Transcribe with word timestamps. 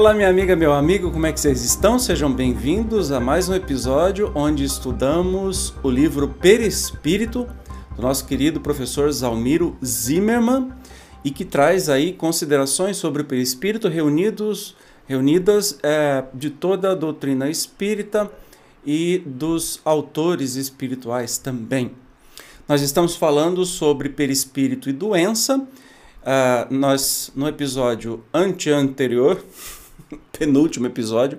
Olá, 0.00 0.14
minha 0.14 0.30
amiga, 0.30 0.56
meu 0.56 0.72
amigo, 0.72 1.10
como 1.10 1.26
é 1.26 1.32
que 1.32 1.38
vocês 1.38 1.62
estão? 1.62 1.98
Sejam 1.98 2.32
bem-vindos 2.32 3.12
a 3.12 3.20
mais 3.20 3.50
um 3.50 3.54
episódio 3.54 4.32
onde 4.34 4.64
estudamos 4.64 5.74
o 5.82 5.90
livro 5.90 6.26
Perispírito 6.26 7.46
do 7.94 8.00
nosso 8.00 8.24
querido 8.24 8.62
professor 8.62 9.12
Zalmiro 9.12 9.76
Zimmermann 9.84 10.72
e 11.22 11.30
que 11.30 11.44
traz 11.44 11.90
aí 11.90 12.14
considerações 12.14 12.96
sobre 12.96 13.20
o 13.20 13.24
perispírito 13.26 13.88
reunidos, 13.88 14.74
reunidas 15.06 15.78
é, 15.82 16.24
de 16.32 16.48
toda 16.48 16.92
a 16.92 16.94
doutrina 16.94 17.50
espírita 17.50 18.32
e 18.82 19.18
dos 19.26 19.82
autores 19.84 20.56
espirituais 20.56 21.36
também. 21.36 21.92
Nós 22.66 22.80
estamos 22.80 23.16
falando 23.16 23.66
sobre 23.66 24.08
perispírito 24.08 24.88
e 24.88 24.94
doença. 24.94 25.58
Uh, 25.58 26.74
nós, 26.74 27.32
no 27.34 27.48
episódio 27.48 28.22
ante-anterior, 28.32 29.42
penúltimo 30.40 30.86
episódio, 30.86 31.38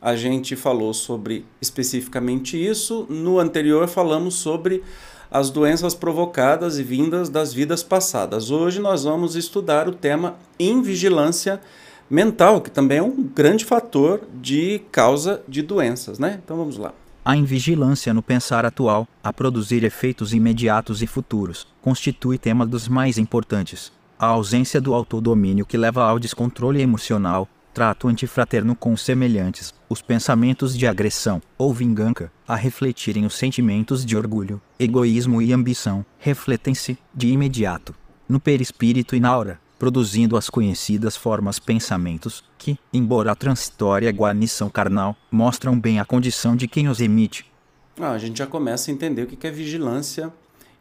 a 0.00 0.14
gente 0.14 0.54
falou 0.54 0.94
sobre 0.94 1.44
especificamente 1.60 2.56
isso. 2.56 3.04
No 3.10 3.40
anterior, 3.40 3.88
falamos 3.88 4.36
sobre 4.36 4.84
as 5.28 5.50
doenças 5.50 5.96
provocadas 5.96 6.78
e 6.78 6.84
vindas 6.84 7.28
das 7.28 7.52
vidas 7.52 7.82
passadas. 7.82 8.52
Hoje 8.52 8.78
nós 8.78 9.02
vamos 9.02 9.34
estudar 9.34 9.88
o 9.88 9.92
tema 9.92 10.36
invigilância 10.60 11.60
mental, 12.08 12.60
que 12.60 12.70
também 12.70 12.98
é 12.98 13.02
um 13.02 13.20
grande 13.20 13.64
fator 13.64 14.20
de 14.40 14.80
causa 14.92 15.42
de 15.48 15.60
doenças, 15.60 16.20
né? 16.20 16.40
Então 16.44 16.56
vamos 16.56 16.76
lá. 16.76 16.94
A 17.24 17.36
invigilância 17.36 18.14
no 18.14 18.22
pensar 18.22 18.64
atual, 18.64 19.08
a 19.24 19.32
produzir 19.32 19.82
efeitos 19.82 20.32
imediatos 20.32 21.02
e 21.02 21.06
futuros, 21.06 21.66
constitui 21.82 22.38
tema 22.38 22.64
dos 22.64 22.86
mais 22.86 23.18
importantes. 23.18 23.90
A 24.16 24.26
ausência 24.26 24.80
do 24.80 24.94
autodomínio 24.94 25.66
que 25.66 25.76
leva 25.76 26.04
ao 26.04 26.18
descontrole 26.18 26.80
emocional, 26.80 27.48
trato 27.72 28.08
antifraterno 28.08 28.74
com 28.74 28.96
semelhantes, 28.96 29.74
os 29.88 30.02
pensamentos 30.02 30.76
de 30.76 30.86
agressão 30.86 31.40
ou 31.56 31.72
vingança, 31.72 32.30
a 32.46 32.56
refletirem 32.56 33.24
os 33.24 33.34
sentimentos 33.34 34.04
de 34.04 34.16
orgulho, 34.16 34.60
egoísmo 34.78 35.40
e 35.40 35.52
ambição, 35.52 36.04
refletem-se, 36.18 36.98
de 37.14 37.28
imediato, 37.28 37.94
no 38.28 38.40
perispírito 38.40 39.14
e 39.14 39.20
na 39.20 39.28
aura, 39.28 39.60
produzindo 39.78 40.36
as 40.36 40.50
conhecidas 40.50 41.16
formas 41.16 41.58
pensamentos, 41.58 42.44
que, 42.58 42.78
embora 42.92 43.34
transitória 43.34 44.12
guarnição 44.12 44.68
carnal, 44.68 45.16
mostram 45.30 45.78
bem 45.78 45.98
a 45.98 46.04
condição 46.04 46.54
de 46.54 46.68
quem 46.68 46.88
os 46.88 47.00
emite. 47.00 47.50
Ah, 47.98 48.12
a 48.12 48.18
gente 48.18 48.38
já 48.38 48.46
começa 48.46 48.90
a 48.90 48.94
entender 48.94 49.22
o 49.22 49.26
que 49.26 49.46
é 49.46 49.50
vigilância, 49.50 50.32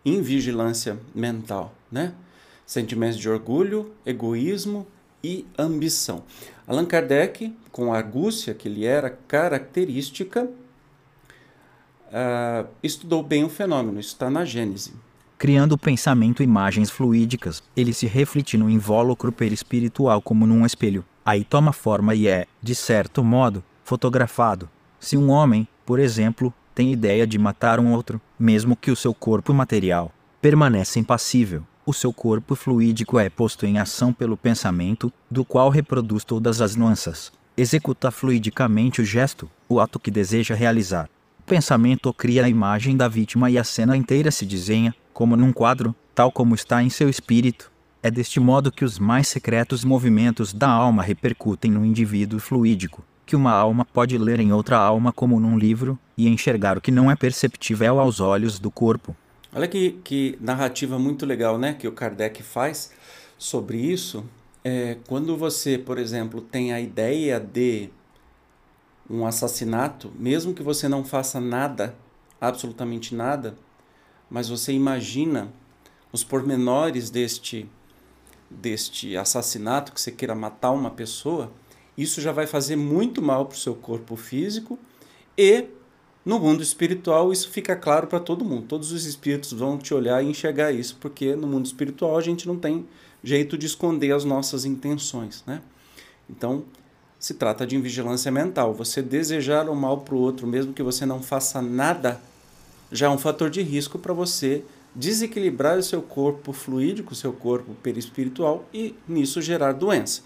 invigilância 0.06 1.00
mental, 1.16 1.74
né? 1.92 2.14
Sentimentos 2.66 3.18
de 3.18 3.30
orgulho, 3.30 3.92
egoísmo, 4.06 4.86
e 5.24 5.46
ambição. 5.58 6.24
Allan 6.68 6.86
Kardec, 6.86 7.56
com 7.72 7.94
a 7.94 7.98
argúcia 7.98 8.54
que 8.54 8.70
lhe 8.70 8.86
era 8.86 9.10
característica, 9.10 10.50
uh, 12.10 12.68
estudou 12.84 13.24
bem 13.24 13.44
o 13.44 13.50
fenômeno, 13.50 14.00
isso 14.00 14.14
está 14.14 14.30
na 14.30 14.46
Gênese. 14.46 14.94
Criando 15.38 15.74
o 15.74 15.78
pensamento 15.78 16.44
imagens 16.44 16.90
fluídicas, 16.90 17.64
ele 17.76 17.94
se 17.94 18.06
reflete 18.06 18.58
no 18.58 18.70
invólucro 18.70 19.32
perispiritual 19.32 20.22
como 20.22 20.46
num 20.46 20.66
espelho. 20.66 21.06
Aí 21.26 21.44
toma 21.44 21.72
forma 21.72 22.14
e 22.14 22.28
é, 22.28 22.46
de 22.62 22.76
certo 22.76 23.24
modo, 23.24 23.64
fotografado. 23.84 24.70
Se 25.00 25.16
um 25.16 25.30
homem, 25.30 25.68
por 25.86 25.98
exemplo, 25.98 26.54
tem 26.76 26.92
ideia 26.92 27.26
de 27.26 27.38
matar 27.38 27.80
um 27.80 27.94
outro, 27.94 28.20
mesmo 28.38 28.76
que 28.76 28.92
o 28.92 28.96
seu 28.96 29.14
corpo 29.14 29.54
material 29.54 30.12
permaneça 30.42 31.00
impassível, 31.00 31.64
o 31.90 31.94
seu 31.94 32.14
corpo 32.14 32.54
fluídico 32.54 33.18
é 33.18 33.32
posto 33.32 33.66
em 33.66 33.80
ação 33.80 34.14
pelo 34.14 34.38
pensamento, 34.38 35.12
do 35.30 35.44
qual 35.44 35.72
reproduz 35.72 36.24
todas 36.24 36.62
as 36.62 36.76
nuances. 36.76 37.32
Executa 37.58 38.12
fluidicamente 38.12 39.02
o 39.02 39.06
gesto, 39.06 39.50
o 39.68 39.80
ato 39.80 40.00
que 40.00 40.12
deseja 40.12 40.54
realizar. 40.54 41.10
O 41.40 41.44
pensamento 41.44 42.14
cria 42.14 42.46
a 42.46 42.50
imagem 42.50 42.96
da 42.96 43.08
vítima 43.08 43.50
e 43.50 43.58
a 43.58 43.64
cena 43.64 43.98
inteira 43.98 44.30
se 44.30 44.46
desenha, 44.46 44.94
como 45.12 45.36
num 45.36 45.52
quadro, 45.52 45.96
tal 46.14 46.32
como 46.32 46.54
está 46.54 46.84
em 46.84 46.92
seu 46.92 47.10
espírito. 47.10 47.72
É 48.04 48.12
deste 48.12 48.40
modo 48.40 48.72
que 48.72 48.86
os 48.86 49.00
mais 49.00 49.28
secretos 49.28 49.84
movimentos 49.84 50.54
da 50.54 50.70
alma 50.70 51.02
repercutem 51.02 51.72
no 51.72 51.84
indivíduo 51.84 52.40
fluídico, 52.40 53.04
que 53.26 53.36
uma 53.36 53.52
alma 53.52 53.84
pode 53.84 54.16
ler 54.16 54.40
em 54.40 54.54
outra 54.54 54.78
alma 54.78 55.12
como 55.12 55.40
num 55.40 55.58
livro, 55.58 55.98
e 56.16 56.28
enxergar 56.28 56.78
o 56.78 56.82
que 56.82 56.92
não 56.92 57.10
é 57.10 57.16
perceptível 57.16 58.00
aos 58.00 58.20
olhos 58.20 58.60
do 58.60 58.70
corpo. 58.70 59.16
Olha 59.52 59.68
que, 59.68 59.94
que 60.04 60.38
narrativa 60.40 61.00
muito 61.00 61.26
legal 61.26 61.58
né, 61.58 61.74
que 61.74 61.88
o 61.88 61.92
Kardec 61.92 62.44
faz 62.44 62.92
sobre 63.38 63.80
isso. 63.80 64.24
É, 64.64 64.98
quando 65.08 65.36
você, 65.36 65.76
por 65.76 65.98
exemplo, 65.98 66.40
tem 66.40 66.72
a 66.72 66.80
ideia 66.80 67.40
de 67.40 67.90
um 69.10 69.26
assassinato, 69.26 70.12
mesmo 70.16 70.54
que 70.54 70.62
você 70.62 70.88
não 70.88 71.04
faça 71.04 71.42
nada, 71.42 71.96
absolutamente 72.40 73.16
nada, 73.16 73.58
mas 74.30 74.50
você 74.50 74.72
imagina 74.72 75.52
os 76.14 76.24
pormenores 76.24 77.10
deste, 77.10 77.68
deste 78.48 79.18
assassinato, 79.18 79.92
que 79.92 80.00
você 80.00 80.12
queira 80.12 80.36
matar 80.36 80.72
uma 80.72 80.92
pessoa, 80.92 81.52
isso 81.98 82.22
já 82.22 82.32
vai 82.32 82.46
fazer 82.46 82.76
muito 82.76 83.20
mal 83.20 83.48
para 83.48 83.56
o 83.56 83.60
seu 83.60 83.74
corpo 83.74 84.16
físico 84.16 84.78
e 85.36 85.66
no 86.30 86.40
mundo 86.40 86.62
espiritual, 86.62 87.34
isso 87.34 87.50
fica 87.50 87.76
claro 87.76 88.06
para 88.06 88.20
todo 88.20 88.46
mundo. 88.46 88.68
Todos 88.68 88.92
os 88.92 89.08
espíritos 89.08 89.52
vão 89.52 89.80
te 89.80 89.96
olhar 89.96 90.24
e 90.24 90.28
enxergar 90.28 90.72
isso, 90.72 90.96
porque 91.02 91.36
no 91.36 91.48
mundo 91.48 91.66
espiritual 91.66 92.16
a 92.16 92.22
gente 92.22 92.48
não 92.48 92.56
tem 92.56 92.86
jeito 93.24 93.58
de 93.58 93.66
esconder 93.66 94.12
as 94.12 94.24
nossas 94.24 94.64
intenções, 94.64 95.44
né? 95.48 95.60
Então, 96.30 96.64
se 97.18 97.34
trata 97.34 97.66
de 97.66 97.76
vigilância 97.80 98.32
mental. 98.32 98.76
Você 98.76 99.02
desejar 99.02 99.68
o 99.68 99.76
mal 99.76 100.02
para 100.02 100.14
o 100.14 100.20
outro, 100.20 100.46
mesmo 100.46 100.72
que 100.72 100.84
você 100.84 101.04
não 101.04 101.20
faça 101.20 101.64
nada, 101.64 102.22
já 102.92 103.08
é 103.08 103.10
um 103.10 103.18
fator 103.18 103.50
de 103.50 103.64
risco 103.64 103.98
para 103.98 104.14
você 104.14 104.64
desequilibrar 104.94 105.80
o 105.80 105.84
seu 105.84 106.04
corpo 106.04 106.54
fluídico, 106.54 107.14
o 107.14 107.16
seu 107.16 107.34
corpo 107.34 107.74
perispiritual 107.82 108.70
e 108.72 108.94
nisso 109.08 109.42
gerar 109.42 109.72
doença. 109.72 110.22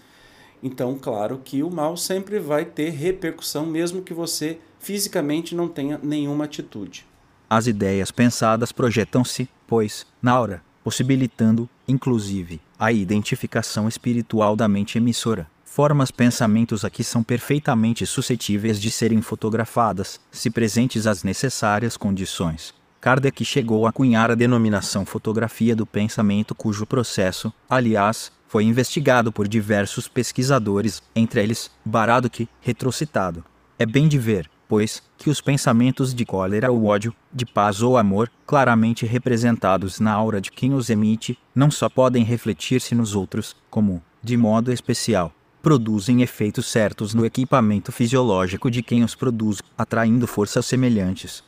Então, 0.66 0.98
claro 0.98 1.42
que 1.44 1.62
o 1.62 1.70
mal 1.70 1.94
sempre 1.94 2.38
vai 2.38 2.64
ter 2.64 2.88
repercussão, 2.88 3.66
mesmo 3.66 4.00
que 4.00 4.14
você 4.14 4.58
fisicamente 4.80 5.54
não 5.54 5.68
tenha 5.68 6.00
nenhuma 6.02 6.46
atitude. 6.46 7.06
As 7.50 7.66
ideias 7.66 8.10
pensadas 8.10 8.72
projetam-se, 8.72 9.46
pois, 9.66 10.06
na 10.22 10.40
hora, 10.40 10.62
possibilitando, 10.82 11.68
inclusive, 11.86 12.62
a 12.78 12.90
identificação 12.90 13.86
espiritual 13.86 14.56
da 14.56 14.66
mente 14.66 14.96
emissora. 14.96 15.46
Formas 15.66 16.10
pensamentos 16.10 16.82
aqui 16.82 17.04
são 17.04 17.22
perfeitamente 17.22 18.06
suscetíveis 18.06 18.80
de 18.80 18.90
serem 18.90 19.20
fotografadas, 19.20 20.18
se 20.30 20.48
presentes 20.48 21.06
as 21.06 21.22
necessárias 21.22 21.94
condições. 21.94 22.72
Kardec 23.04 23.44
chegou 23.44 23.86
a 23.86 23.92
cunhar 23.92 24.30
a 24.30 24.34
denominação 24.34 25.04
fotografia 25.04 25.76
do 25.76 25.84
pensamento, 25.84 26.54
cujo 26.54 26.86
processo, 26.86 27.52
aliás, 27.68 28.32
foi 28.48 28.64
investigado 28.64 29.30
por 29.30 29.46
diversos 29.46 30.08
pesquisadores, 30.08 31.02
entre 31.14 31.42
eles 31.42 31.70
Baraduc, 31.84 32.48
retrocitado. 32.62 33.44
É 33.78 33.84
bem 33.84 34.08
de 34.08 34.18
ver, 34.18 34.50
pois, 34.66 35.02
que 35.18 35.28
os 35.28 35.42
pensamentos 35.42 36.14
de 36.14 36.24
cólera 36.24 36.72
ou 36.72 36.86
ódio, 36.86 37.14
de 37.30 37.44
paz 37.44 37.82
ou 37.82 37.98
amor, 37.98 38.30
claramente 38.46 39.04
representados 39.04 40.00
na 40.00 40.14
aura 40.14 40.40
de 40.40 40.50
quem 40.50 40.72
os 40.72 40.88
emite, 40.88 41.38
não 41.54 41.70
só 41.70 41.90
podem 41.90 42.24
refletir-se 42.24 42.94
nos 42.94 43.14
outros, 43.14 43.54
como, 43.68 44.02
de 44.22 44.34
modo 44.34 44.72
especial, 44.72 45.30
produzem 45.62 46.22
efeitos 46.22 46.64
certos 46.64 47.12
no 47.12 47.26
equipamento 47.26 47.92
fisiológico 47.92 48.70
de 48.70 48.82
quem 48.82 49.04
os 49.04 49.14
produz, 49.14 49.60
atraindo 49.76 50.26
forças 50.26 50.64
semelhantes. 50.64 51.44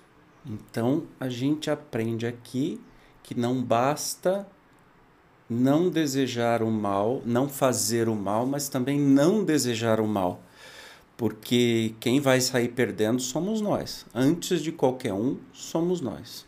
Então, 0.49 1.05
a 1.19 1.29
gente 1.29 1.71
aprende 1.71 2.27
aqui 2.27 2.81
que 3.23 3.35
não 3.35 3.61
basta 3.61 4.47
não 5.51 5.89
desejar 5.89 6.63
o 6.63 6.71
mal, 6.71 7.23
não 7.25 7.49
fazer 7.49 8.09
o 8.09 8.15
mal, 8.15 8.47
mas 8.47 8.69
também 8.69 9.01
não 9.01 9.45
desejar 9.45 10.01
o 10.01 10.07
mal. 10.07 10.41
Porque 11.17 11.95
quem 11.99 12.21
vai 12.21 12.41
sair 12.41 12.69
perdendo 12.69 13.21
somos 13.21 13.61
nós. 13.61 14.07
Antes 14.15 14.63
de 14.63 14.71
qualquer 14.71 15.13
um, 15.13 15.39
somos 15.53 16.01
nós. 16.01 16.47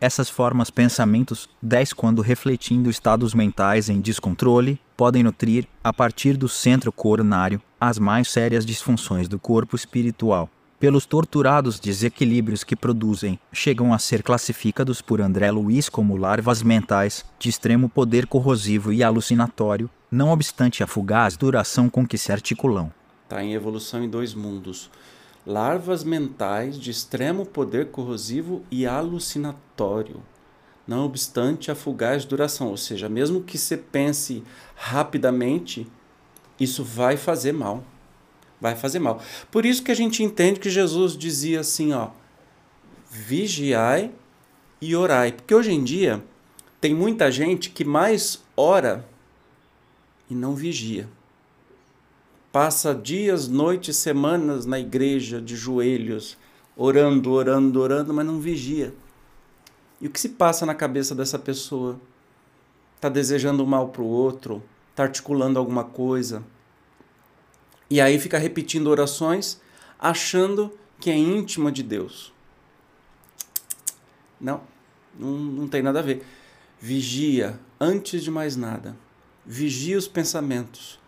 Essas 0.00 0.28
formas 0.28 0.70
pensamentos, 0.70 1.48
10 1.60 1.92
quando 1.94 2.22
refletindo 2.22 2.90
estados 2.90 3.34
mentais 3.34 3.88
em 3.88 4.00
descontrole, 4.00 4.78
podem 4.96 5.22
nutrir, 5.22 5.66
a 5.82 5.92
partir 5.92 6.36
do 6.36 6.48
centro 6.48 6.92
coronário, 6.92 7.60
as 7.80 7.98
mais 7.98 8.28
sérias 8.28 8.64
disfunções 8.64 9.26
do 9.26 9.38
corpo 9.38 9.74
espiritual. 9.74 10.50
Pelos 10.78 11.06
torturados 11.06 11.80
desequilíbrios 11.80 12.62
que 12.62 12.76
produzem, 12.76 13.38
chegam 13.50 13.94
a 13.94 13.98
ser 13.98 14.22
classificados 14.22 15.00
por 15.00 15.22
André 15.22 15.50
Luiz 15.50 15.88
como 15.88 16.16
larvas 16.16 16.62
mentais 16.62 17.24
de 17.38 17.48
extremo 17.48 17.88
poder 17.88 18.26
corrosivo 18.26 18.92
e 18.92 19.02
alucinatório, 19.02 19.88
não 20.10 20.30
obstante 20.30 20.82
a 20.82 20.86
fugaz 20.86 21.34
duração 21.34 21.88
com 21.88 22.06
que 22.06 22.18
se 22.18 22.30
articulam. 22.30 22.92
Está 23.24 23.42
em 23.42 23.54
evolução 23.54 24.04
em 24.04 24.08
dois 24.08 24.34
mundos 24.34 24.90
larvas 25.46 26.02
mentais 26.02 26.76
de 26.76 26.90
extremo 26.90 27.46
poder 27.46 27.86
corrosivo 27.92 28.64
e 28.68 28.84
alucinatório, 28.84 30.20
não 30.86 31.04
obstante 31.04 31.70
a 31.70 31.74
fugaz 31.74 32.24
duração, 32.24 32.68
ou 32.68 32.76
seja, 32.76 33.08
mesmo 33.08 33.42
que 33.42 33.56
você 33.56 33.76
pense 33.76 34.42
rapidamente, 34.74 35.86
isso 36.58 36.82
vai 36.82 37.16
fazer 37.16 37.52
mal. 37.52 37.84
Vai 38.60 38.74
fazer 38.74 38.98
mal. 38.98 39.20
Por 39.50 39.66
isso 39.66 39.82
que 39.82 39.92
a 39.92 39.94
gente 39.94 40.22
entende 40.22 40.60
que 40.60 40.70
Jesus 40.70 41.16
dizia 41.16 41.60
assim, 41.60 41.92
ó, 41.92 42.08
vigiai 43.10 44.10
e 44.80 44.96
orai, 44.96 45.32
porque 45.32 45.54
hoje 45.54 45.72
em 45.72 45.84
dia 45.84 46.22
tem 46.80 46.94
muita 46.94 47.30
gente 47.30 47.70
que 47.70 47.84
mais 47.84 48.42
ora 48.56 49.06
e 50.30 50.34
não 50.34 50.54
vigia 50.54 51.08
passa 52.56 52.94
dias, 52.94 53.48
noites, 53.48 53.98
semanas 53.98 54.64
na 54.64 54.80
igreja 54.80 55.42
de 55.42 55.54
joelhos, 55.54 56.38
orando, 56.74 57.30
orando, 57.30 57.78
orando, 57.78 58.14
mas 58.14 58.24
não 58.24 58.40
vigia. 58.40 58.94
E 60.00 60.06
o 60.06 60.10
que 60.10 60.18
se 60.18 60.30
passa 60.30 60.64
na 60.64 60.74
cabeça 60.74 61.14
dessa 61.14 61.38
pessoa? 61.38 62.00
Está 62.94 63.10
desejando 63.10 63.66
mal 63.66 63.88
para 63.88 64.00
o 64.00 64.06
outro, 64.06 64.62
está 64.90 65.02
articulando 65.02 65.58
alguma 65.58 65.84
coisa. 65.84 66.42
E 67.88 68.00
aí 68.00 68.18
fica 68.18 68.38
repetindo 68.38 68.88
orações, 68.88 69.60
achando 69.98 70.76
que 71.00 71.10
é 71.10 71.16
íntima 71.16 71.70
de 71.70 71.82
Deus. 71.82 72.32
Não, 74.40 74.60
não, 75.18 75.30
não 75.30 75.68
tem 75.68 75.82
nada 75.82 76.00
a 76.00 76.02
ver. 76.02 76.24
Vigia, 76.80 77.58
antes 77.80 78.22
de 78.22 78.30
mais 78.30 78.56
nada. 78.56 78.96
Vigia 79.44 79.96
os 79.96 80.08
pensamentos 80.08 80.98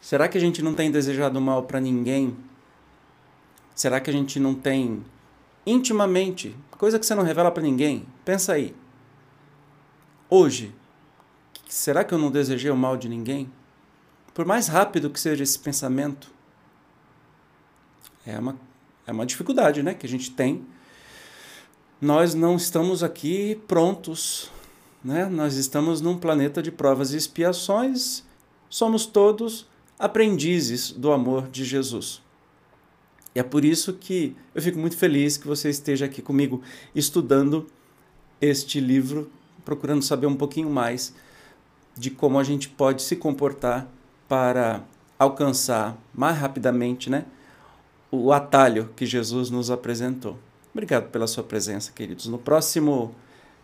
Será 0.00 0.28
que 0.28 0.38
a 0.38 0.40
gente 0.40 0.62
não 0.62 0.74
tem 0.74 0.90
desejado 0.90 1.40
mal 1.40 1.64
para 1.64 1.78
ninguém? 1.78 2.34
Será 3.74 4.00
que 4.00 4.08
a 4.08 4.12
gente 4.12 4.40
não 4.40 4.54
tem 4.54 5.04
intimamente, 5.66 6.56
coisa 6.70 6.98
que 6.98 7.04
você 7.04 7.14
não 7.14 7.22
revela 7.22 7.50
para 7.50 7.62
ninguém? 7.62 8.06
Pensa 8.24 8.54
aí. 8.54 8.74
Hoje, 10.28 10.74
será 11.68 12.02
que 12.02 12.14
eu 12.14 12.18
não 12.18 12.30
desejei 12.30 12.70
o 12.70 12.76
mal 12.76 12.96
de 12.96 13.08
ninguém? 13.08 13.50
Por 14.32 14.44
mais 14.44 14.68
rápido 14.68 15.10
que 15.10 15.18
seja 15.18 15.42
esse 15.42 15.58
pensamento, 15.58 16.30
é 18.24 18.38
uma, 18.38 18.56
é 19.06 19.12
uma 19.12 19.26
dificuldade 19.26 19.82
né, 19.82 19.94
que 19.94 20.06
a 20.06 20.08
gente 20.08 20.30
tem. 20.30 20.64
Nós 22.00 22.34
não 22.34 22.56
estamos 22.56 23.02
aqui 23.02 23.60
prontos. 23.66 24.50
Né? 25.04 25.26
Nós 25.26 25.56
estamos 25.56 26.00
num 26.00 26.16
planeta 26.16 26.62
de 26.62 26.70
provas 26.70 27.12
e 27.12 27.16
expiações. 27.16 28.22
Somos 28.68 29.04
todos 29.04 29.66
aprendizes 29.98 30.92
do 30.92 31.12
amor 31.12 31.48
de 31.48 31.64
Jesus. 31.64 32.22
E 33.34 33.38
é 33.38 33.42
por 33.42 33.64
isso 33.64 33.92
que 33.92 34.36
eu 34.54 34.62
fico 34.62 34.78
muito 34.78 34.96
feliz 34.96 35.36
que 35.36 35.46
você 35.46 35.68
esteja 35.68 36.06
aqui 36.06 36.22
comigo 36.22 36.62
estudando 36.94 37.66
este 38.40 38.80
livro, 38.80 39.30
procurando 39.64 40.02
saber 40.02 40.26
um 40.26 40.36
pouquinho 40.36 40.70
mais 40.70 41.14
de 41.96 42.10
como 42.10 42.38
a 42.38 42.44
gente 42.44 42.68
pode 42.68 43.02
se 43.02 43.14
comportar 43.16 43.86
para 44.30 44.84
alcançar 45.18 45.98
mais 46.14 46.38
rapidamente 46.38 47.10
né, 47.10 47.24
o 48.12 48.32
atalho 48.32 48.90
que 48.94 49.04
Jesus 49.04 49.50
nos 49.50 49.72
apresentou. 49.72 50.38
Obrigado 50.72 51.10
pela 51.10 51.26
sua 51.26 51.42
presença, 51.42 51.90
queridos. 51.90 52.28
No 52.28 52.38
próximo 52.38 53.12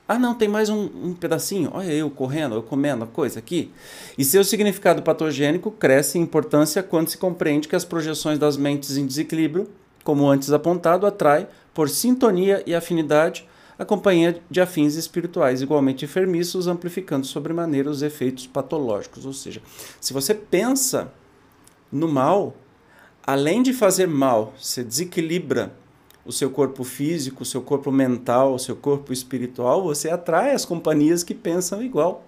ah, 0.08 0.18
não, 0.18 0.34
tem 0.34 0.48
mais 0.48 0.68
um, 0.68 0.82
um, 0.84 1.14
pedacinho. 1.14 1.70
Olha 1.72 1.92
eu 1.92 2.10
correndo, 2.10 2.56
eu 2.56 2.64
comendo 2.64 3.04
a 3.04 3.06
coisa 3.06 3.38
aqui. 3.38 3.70
E 4.18 4.24
seu 4.24 4.42
significado 4.42 5.02
patogênico 5.02 5.70
cresce 5.70 6.18
em 6.18 6.22
importância 6.22 6.82
quando 6.82 7.10
se 7.10 7.18
compreende 7.18 7.68
que 7.68 7.76
as 7.76 7.84
projeções 7.84 8.36
das 8.36 8.56
mentes 8.56 8.96
em 8.96 9.06
desequilíbrio, 9.06 9.68
como 10.02 10.28
antes 10.28 10.50
apontado, 10.50 11.06
atrai, 11.06 11.46
por 11.72 11.88
sintonia 11.88 12.62
e 12.66 12.74
afinidade, 12.74 13.48
a 13.78 13.84
companhia 13.84 14.40
de 14.50 14.60
afins 14.60 14.94
espirituais 14.94 15.60
igualmente 15.60 16.04
enfermiços, 16.04 16.66
amplificando 16.66 17.26
sobremaneira 17.26 17.90
os 17.90 18.02
efeitos 18.02 18.46
patológicos. 18.46 19.26
Ou 19.26 19.32
seja, 19.32 19.60
se 20.00 20.12
você 20.12 20.34
pensa 20.34 21.12
no 21.92 22.08
mal, 22.08 22.56
além 23.22 23.62
de 23.62 23.72
fazer 23.72 24.06
mal, 24.06 24.54
se 24.58 24.82
desequilibra 24.82 25.72
o 26.24 26.32
seu 26.32 26.50
corpo 26.50 26.82
físico, 26.82 27.42
o 27.42 27.46
seu 27.46 27.62
corpo 27.62 27.92
mental, 27.92 28.54
o 28.54 28.58
seu 28.58 28.74
corpo 28.74 29.12
espiritual, 29.12 29.82
você 29.82 30.10
atrai 30.10 30.52
as 30.52 30.64
companhias 30.64 31.22
que 31.22 31.34
pensam 31.34 31.82
igual. 31.82 32.24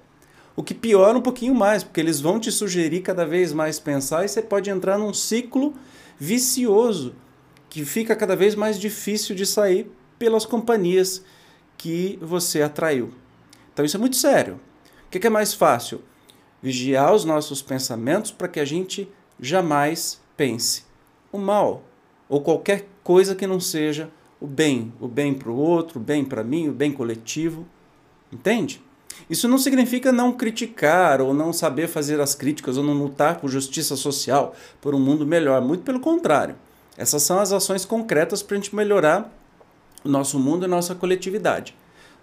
O 0.54 0.62
que 0.62 0.74
piora 0.74 1.16
um 1.16 1.22
pouquinho 1.22 1.54
mais, 1.54 1.82
porque 1.82 2.00
eles 2.00 2.20
vão 2.20 2.38
te 2.38 2.50
sugerir 2.50 3.00
cada 3.00 3.24
vez 3.24 3.52
mais 3.52 3.78
pensar 3.78 4.24
e 4.24 4.28
você 4.28 4.42
pode 4.42 4.70
entrar 4.70 4.98
num 4.98 5.14
ciclo 5.14 5.74
vicioso 6.18 7.14
que 7.70 7.84
fica 7.84 8.16
cada 8.16 8.34
vez 8.34 8.54
mais 8.54 8.78
difícil 8.78 9.36
de 9.36 9.46
sair 9.46 9.90
pelas 10.18 10.44
companhias 10.44 11.22
que 11.78 12.18
você 12.20 12.60
atraiu. 12.60 13.14
Então 13.72 13.84
isso 13.84 13.96
é 13.96 14.00
muito 14.00 14.16
sério. 14.16 14.60
O 15.06 15.10
que 15.10 15.26
é 15.26 15.30
mais 15.30 15.54
fácil? 15.54 16.02
Vigiar 16.60 17.14
os 17.14 17.24
nossos 17.24 17.62
pensamentos 17.62 18.30
para 18.30 18.48
que 18.48 18.60
a 18.60 18.64
gente 18.64 19.08
jamais 19.40 20.20
pense 20.36 20.82
o 21.32 21.38
mal 21.38 21.84
ou 22.28 22.42
qualquer 22.42 22.88
coisa 23.02 23.34
que 23.34 23.46
não 23.46 23.60
seja 23.60 24.10
o 24.40 24.46
bem, 24.46 24.92
o 25.00 25.08
bem 25.08 25.32
para 25.32 25.50
o 25.50 25.56
outro, 25.56 25.98
o 25.98 26.02
bem 26.02 26.24
para 26.24 26.44
mim, 26.44 26.68
o 26.68 26.72
bem 26.72 26.92
coletivo. 26.92 27.66
Entende? 28.30 28.82
Isso 29.30 29.48
não 29.48 29.58
significa 29.58 30.12
não 30.12 30.32
criticar 30.32 31.20
ou 31.20 31.32
não 31.32 31.52
saber 31.52 31.88
fazer 31.88 32.20
as 32.20 32.34
críticas 32.34 32.76
ou 32.76 32.84
não 32.84 32.94
lutar 32.94 33.40
por 33.40 33.48
justiça 33.48 33.96
social, 33.96 34.54
por 34.80 34.94
um 34.94 35.00
mundo 35.00 35.26
melhor. 35.26 35.60
Muito 35.62 35.82
pelo 35.82 36.00
contrário. 36.00 36.56
Essas 36.96 37.22
são 37.22 37.38
as 37.38 37.52
ações 37.52 37.84
concretas 37.84 38.42
para 38.42 38.56
a 38.56 38.60
gente 38.60 38.74
melhorar 38.74 39.32
o 40.04 40.08
nosso 40.08 40.38
mundo 40.38 40.64
a 40.64 40.68
nossa 40.68 40.94
coletividade. 40.94 41.74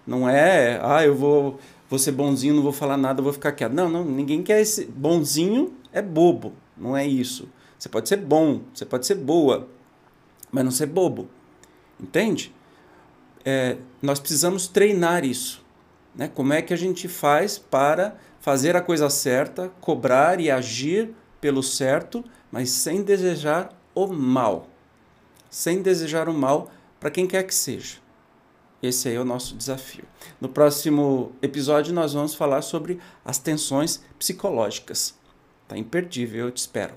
Não 0.06 0.28
é, 0.28 0.78
ah, 0.82 1.04
eu 1.04 1.14
vou, 1.14 1.58
vou 1.88 1.98
ser 1.98 2.12
bonzinho, 2.12 2.54
não 2.54 2.62
vou 2.62 2.72
falar 2.72 2.96
nada, 2.96 3.20
vou 3.20 3.32
ficar 3.32 3.52
quieto. 3.52 3.72
Não, 3.72 3.88
não, 3.88 4.04
ninguém 4.04 4.42
quer 4.42 4.60
esse. 4.60 4.86
Bonzinho 4.86 5.74
é 5.92 6.00
bobo, 6.00 6.52
não 6.76 6.96
é 6.96 7.06
isso. 7.06 7.48
Você 7.78 7.88
pode 7.88 8.08
ser 8.08 8.16
bom, 8.16 8.60
você 8.72 8.84
pode 8.84 9.06
ser 9.06 9.16
boa, 9.16 9.68
mas 10.50 10.64
não 10.64 10.70
ser 10.70 10.86
bobo. 10.86 11.28
Entende? 12.00 12.54
É, 13.44 13.76
nós 14.00 14.20
precisamos 14.20 14.68
treinar 14.68 15.24
isso. 15.24 15.64
Né? 16.14 16.28
Como 16.28 16.52
é 16.52 16.62
que 16.62 16.72
a 16.72 16.76
gente 16.76 17.08
faz 17.08 17.58
para 17.58 18.16
fazer 18.40 18.76
a 18.76 18.80
coisa 18.80 19.10
certa, 19.10 19.70
cobrar 19.80 20.40
e 20.40 20.50
agir 20.50 21.10
pelo 21.40 21.62
certo, 21.62 22.24
mas 22.50 22.70
sem 22.70 23.02
desejar 23.02 23.70
o 23.94 24.06
mal. 24.06 24.68
Sem 25.50 25.82
desejar 25.82 26.28
o 26.28 26.34
mal 26.34 26.70
para 27.06 27.12
quem 27.12 27.24
quer 27.24 27.44
que 27.44 27.54
seja. 27.54 27.98
Esse 28.82 29.08
aí 29.08 29.14
é 29.14 29.20
o 29.20 29.24
nosso 29.24 29.54
desafio. 29.54 30.04
No 30.40 30.48
próximo 30.48 31.30
episódio, 31.40 31.94
nós 31.94 32.14
vamos 32.14 32.34
falar 32.34 32.62
sobre 32.62 32.98
as 33.24 33.38
tensões 33.38 34.02
psicológicas. 34.18 35.14
Tá 35.68 35.78
imperdível, 35.78 36.46
eu 36.46 36.50
te 36.50 36.56
espero. 36.56 36.94